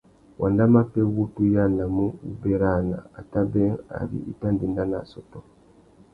[0.41, 4.97] Wanda matê wu tu yānamú wu bérana a tà being ari i tà ndénda nà
[5.03, 5.39] assôtô.